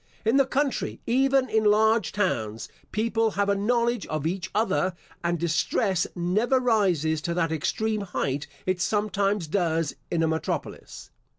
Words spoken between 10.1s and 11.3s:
a metropolis.